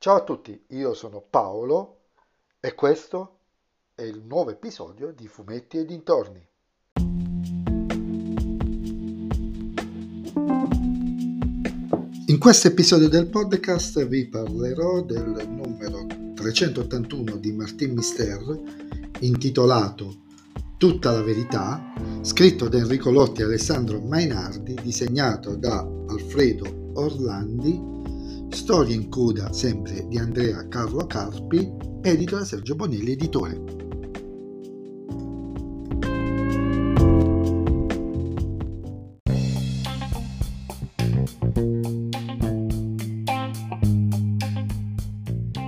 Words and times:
Ciao 0.00 0.14
a 0.14 0.22
tutti, 0.22 0.56
io 0.68 0.94
sono 0.94 1.20
Paolo 1.28 2.02
e 2.60 2.72
questo 2.76 3.38
è 3.96 4.02
il 4.02 4.22
nuovo 4.22 4.50
episodio 4.50 5.10
di 5.10 5.26
Fumetti 5.26 5.76
e 5.78 5.84
dintorni. 5.84 6.46
In 12.26 12.38
questo 12.38 12.68
episodio 12.68 13.08
del 13.08 13.26
podcast 13.26 14.06
vi 14.06 14.28
parlerò 14.28 15.02
del 15.02 15.48
numero 15.48 16.06
381 16.32 17.34
di 17.34 17.50
Martin 17.50 17.94
Mister 17.94 18.60
intitolato 19.18 20.26
Tutta 20.76 21.10
la 21.10 21.22
verità, 21.22 21.92
scritto 22.20 22.68
da 22.68 22.78
Enrico 22.78 23.10
Lotti 23.10 23.40
e 23.40 23.46
Alessandro 23.46 23.98
Mainardi, 23.98 24.74
disegnato 24.80 25.56
da 25.56 25.80
Alfredo 25.80 26.92
Orlandi 26.94 27.97
Storia 28.50 28.94
in 28.94 29.08
coda 29.08 29.52
sempre 29.52 30.06
di 30.08 30.18
Andrea 30.18 30.66
Carlo 30.68 31.06
Carpi, 31.06 31.72
edito 32.02 32.36
da 32.36 32.44
Sergio 32.44 32.74
Bonelli, 32.74 33.12
editore. 33.12 33.76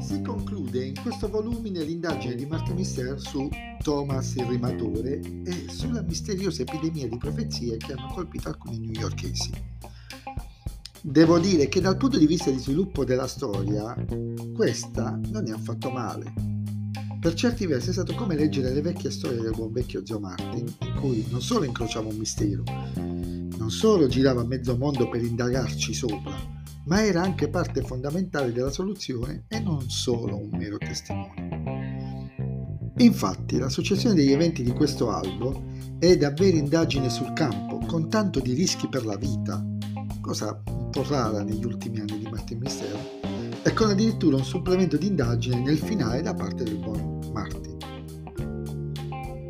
Si 0.00 0.22
conclude 0.22 0.84
in 0.84 0.94
questo 1.02 1.28
volumine 1.28 1.82
l'indagine 1.82 2.34
di 2.34 2.46
Martin 2.46 2.76
Mister 2.76 3.18
su 3.20 3.48
Thomas 3.82 4.34
il 4.36 4.44
rimatore 4.44 5.20
e 5.44 5.68
sulla 5.68 6.02
misteriosa 6.02 6.62
epidemia 6.62 7.08
di 7.08 7.18
profezie 7.18 7.76
che 7.76 7.92
hanno 7.92 8.12
colpito 8.12 8.48
alcuni 8.48 8.78
newyorkesi. 8.78 9.50
Devo 11.06 11.38
dire 11.38 11.68
che 11.68 11.82
dal 11.82 11.98
punto 11.98 12.16
di 12.16 12.26
vista 12.26 12.50
di 12.50 12.58
sviluppo 12.58 13.04
della 13.04 13.26
storia, 13.26 13.94
questa 14.54 15.20
non 15.30 15.46
è 15.46 15.50
affatto 15.50 15.90
male. 15.90 16.32
Per 17.20 17.34
certi 17.34 17.66
versi 17.66 17.90
è 17.90 17.92
stato 17.92 18.14
come 18.14 18.34
leggere 18.34 18.72
le 18.72 18.80
vecchie 18.80 19.10
storie 19.10 19.42
del 19.42 19.52
buon 19.54 19.70
vecchio 19.70 20.00
zio 20.02 20.18
Martin, 20.18 20.64
in 20.80 20.94
cui 20.98 21.26
non 21.28 21.42
solo 21.42 21.66
incrociava 21.66 22.08
un 22.08 22.16
mistero, 22.16 22.62
non 22.94 23.70
solo 23.70 24.06
girava 24.06 24.44
mezzo 24.44 24.78
mondo 24.78 25.06
per 25.10 25.22
indagarci 25.22 25.92
sopra, 25.92 26.38
ma 26.86 27.04
era 27.04 27.20
anche 27.20 27.50
parte 27.50 27.82
fondamentale 27.82 28.50
della 28.50 28.70
soluzione 28.70 29.44
e 29.48 29.60
non 29.60 29.90
solo 29.90 30.38
un 30.38 30.48
mero 30.52 30.78
testimone. 30.78 32.32
Infatti, 32.96 33.58
la 33.58 33.68
successione 33.68 34.14
degli 34.14 34.32
eventi 34.32 34.62
di 34.62 34.72
questo 34.72 35.10
albo 35.10 35.64
è 35.98 36.16
davvero 36.16 36.56
indagine 36.56 37.10
sul 37.10 37.34
campo, 37.34 37.76
con 37.80 38.08
tanto 38.08 38.40
di 38.40 38.54
rischi 38.54 38.88
per 38.88 39.04
la 39.04 39.16
vita, 39.16 39.62
cosa 40.22 40.62
po' 40.94 41.04
rara 41.08 41.42
negli 41.42 41.64
ultimi 41.64 41.98
anni 41.98 42.18
di 42.20 42.28
Martin 42.30 42.58
Mistero, 42.58 42.98
e 43.64 43.72
con 43.72 43.90
addirittura 43.90 44.36
un 44.36 44.44
supplemento 44.44 44.96
di 44.96 45.08
indagine 45.08 45.58
nel 45.58 45.78
finale 45.78 46.22
da 46.22 46.34
parte 46.34 46.62
del 46.62 46.76
buon 46.76 47.18
Martin. 47.32 47.76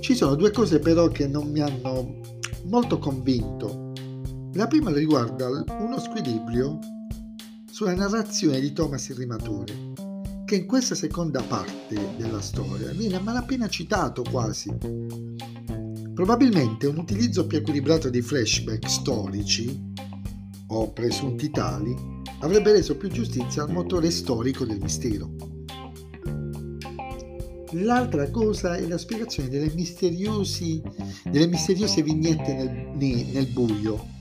Ci 0.00 0.16
sono 0.16 0.34
due 0.34 0.50
cose 0.50 0.80
però 0.80 1.06
che 1.06 1.28
non 1.28 1.48
mi 1.48 1.60
hanno 1.60 2.18
molto 2.64 2.98
convinto. 2.98 3.92
La 4.54 4.66
prima 4.66 4.90
riguarda 4.90 5.46
uno 5.78 6.00
squilibrio 6.00 6.80
sulla 7.70 7.94
narrazione 7.94 8.58
di 8.58 8.72
Thomas 8.72 9.08
il 9.10 9.16
Rimatore, 9.16 9.92
che 10.44 10.56
in 10.56 10.66
questa 10.66 10.96
seconda 10.96 11.40
parte 11.42 12.16
della 12.16 12.40
storia 12.40 12.90
viene 12.90 13.14
a 13.14 13.20
malapena 13.20 13.68
citato 13.68 14.24
quasi. 14.28 14.74
Probabilmente 16.14 16.88
un 16.88 16.98
utilizzo 16.98 17.46
più 17.46 17.58
equilibrato 17.58 18.10
dei 18.10 18.22
flashback 18.22 18.88
storici 18.88 19.94
o 20.68 20.90
presunti 20.92 21.50
tali, 21.50 21.94
avrebbe 22.40 22.72
reso 22.72 22.96
più 22.96 23.08
giustizia 23.08 23.62
al 23.62 23.72
motore 23.72 24.10
storico 24.10 24.64
del 24.64 24.80
mistero. 24.80 25.30
L'altra 27.72 28.30
cosa 28.30 28.76
è 28.76 28.86
la 28.86 28.96
spiegazione 28.96 29.48
delle, 29.50 29.70
delle 29.70 31.46
misteriose 31.46 32.02
vignette 32.02 32.54
nel, 32.54 32.96
nel 32.96 33.46
buio 33.48 34.16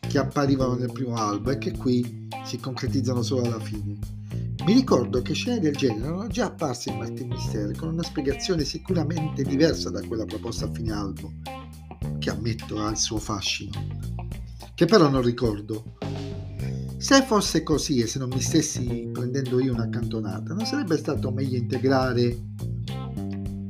che 0.00 0.18
apparivano 0.18 0.74
nel 0.74 0.90
primo 0.90 1.14
albo 1.16 1.50
e 1.50 1.58
che 1.58 1.76
qui 1.76 2.28
si 2.44 2.58
concretizzano 2.58 3.22
solo 3.22 3.42
alla 3.42 3.60
fine. 3.60 3.98
Mi 4.64 4.72
ricordo 4.72 5.20
che 5.20 5.34
scene 5.34 5.60
del 5.60 5.76
genere 5.76 6.06
erano 6.06 6.26
già 6.28 6.46
apparse 6.46 6.90
in 6.90 6.98
Martin 6.98 7.28
Mystery 7.28 7.74
con 7.74 7.88
una 7.88 8.02
spiegazione 8.02 8.64
sicuramente 8.64 9.42
diversa 9.42 9.90
da 9.90 10.02
quella 10.02 10.24
proposta 10.24 10.64
a 10.64 10.70
fine 10.72 10.92
albo, 10.92 11.32
che 12.18 12.30
ammetto 12.30 12.78
ha 12.80 12.90
il 12.90 12.96
suo 12.96 13.18
fascino 13.18 14.17
che 14.78 14.84
però 14.84 15.08
non 15.08 15.22
ricordo. 15.22 15.96
Se 16.98 17.22
fosse 17.22 17.64
così 17.64 17.98
e 17.98 18.06
se 18.06 18.20
non 18.20 18.28
mi 18.28 18.40
stessi 18.40 19.10
prendendo 19.12 19.58
io 19.58 19.72
una 19.72 19.88
cantonata, 19.88 20.54
non 20.54 20.64
sarebbe 20.66 20.96
stato 20.96 21.32
meglio 21.32 21.56
integrare 21.56 22.38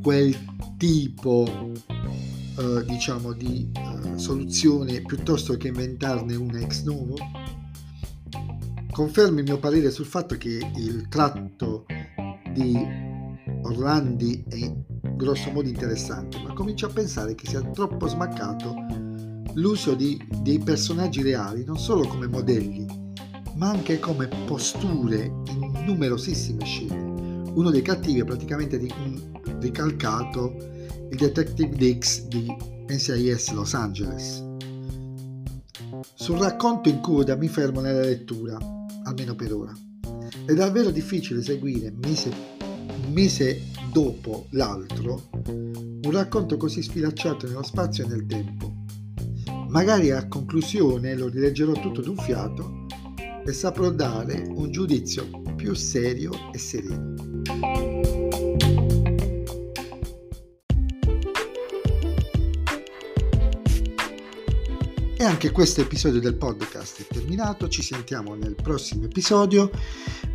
quel 0.02 0.36
tipo, 0.76 1.72
eh, 1.88 2.84
diciamo, 2.84 3.32
di 3.32 3.70
eh, 3.72 4.18
soluzione 4.18 5.00
piuttosto 5.00 5.56
che 5.56 5.68
inventarne 5.68 6.36
una 6.36 6.58
ex 6.58 6.82
novo? 6.82 7.14
Confermo 8.90 9.38
il 9.38 9.44
mio 9.44 9.58
parere 9.58 9.90
sul 9.90 10.04
fatto 10.04 10.36
che 10.36 10.60
il 10.76 11.08
tratto 11.08 11.86
di 12.52 12.76
Orlandi 13.62 14.44
è 14.46 14.70
grosso 15.16 15.50
modo 15.52 15.68
interessante, 15.68 16.38
ma 16.42 16.52
comincio 16.52 16.84
a 16.84 16.90
pensare 16.90 17.34
che 17.34 17.46
sia 17.46 17.62
troppo 17.62 18.06
smaccato 18.08 19.07
l'uso 19.54 19.94
di, 19.94 20.20
dei 20.42 20.58
personaggi 20.58 21.22
reali 21.22 21.64
non 21.64 21.78
solo 21.78 22.06
come 22.06 22.26
modelli, 22.26 22.86
ma 23.54 23.70
anche 23.70 23.98
come 23.98 24.28
posture 24.46 25.24
in 25.48 25.84
numerosissime 25.84 26.64
scene. 26.64 27.50
Uno 27.54 27.70
dei 27.70 27.82
cattivi 27.82 28.20
è 28.20 28.24
praticamente 28.24 28.80
ricalcato 29.60 30.54
il 31.10 31.16
Detective 31.16 31.74
Dix 31.74 32.26
di 32.26 32.46
NCIS 32.88 33.52
Los 33.52 33.74
Angeles. 33.74 34.44
Sul 36.14 36.38
racconto 36.38 36.88
in 36.88 37.00
coda 37.00 37.34
mi 37.34 37.48
fermo 37.48 37.80
nella 37.80 38.02
lettura, 38.02 38.56
almeno 39.04 39.34
per 39.34 39.52
ora. 39.52 39.72
È 40.44 40.52
davvero 40.52 40.90
difficile 40.90 41.42
seguire 41.42 41.92
mese, 42.02 42.30
mese 43.10 43.62
dopo 43.90 44.46
l'altro 44.50 45.30
un 46.08 46.10
racconto 46.12 46.56
così 46.56 46.82
sfilacciato 46.82 47.46
nello 47.46 47.62
spazio 47.62 48.04
e 48.04 48.08
nel 48.08 48.26
tempo 48.26 48.77
Magari 49.68 50.10
a 50.10 50.26
conclusione 50.28 51.14
lo 51.14 51.28
rileggerò 51.28 51.72
tutto 51.72 52.00
d'un 52.00 52.16
fiato 52.16 52.86
e 53.44 53.52
saprò 53.52 53.90
dare 53.90 54.46
un 54.48 54.70
giudizio 54.70 55.28
più 55.56 55.74
serio 55.74 56.32
e 56.52 56.58
sereno. 56.58 57.14
E 65.18 65.24
anche 65.24 65.50
questo 65.50 65.82
episodio 65.82 66.20
del 66.20 66.36
podcast 66.36 67.02
è 67.02 67.06
terminato, 67.06 67.68
ci 67.68 67.82
sentiamo 67.82 68.34
nel 68.34 68.54
prossimo 68.54 69.04
episodio. 69.04 69.70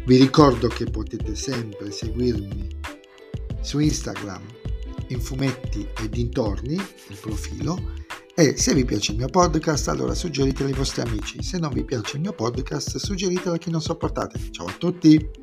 Vi 0.06 0.18
ricordo 0.18 0.68
che 0.68 0.86
potete 0.86 1.34
sempre 1.36 1.90
seguirmi 1.90 2.68
su 3.62 3.80
Instagram 3.80 4.44
in 5.08 5.20
fumetti 5.20 5.88
e 6.02 6.10
dintorni, 6.10 6.74
il 6.76 7.18
profilo, 7.20 8.02
e 8.36 8.58
se 8.58 8.74
vi 8.74 8.84
piace 8.84 9.12
il 9.12 9.20
mio 9.20 9.28
podcast, 9.28 9.88
allora 9.90 10.16
suggeritelo 10.16 10.68
ai 10.68 10.76
vostri 10.76 11.02
amici. 11.02 11.44
Se 11.44 11.60
non 11.60 11.72
vi 11.72 11.84
piace 11.84 12.16
il 12.16 12.22
mio 12.22 12.34
podcast, 12.34 12.98
suggeritelo 12.98 13.56
a 13.56 13.58
chi 13.58 13.70
non 13.70 13.82
sopportate. 13.82 14.40
Ciao 14.52 14.66
a 14.66 14.76
tutti! 14.78 15.43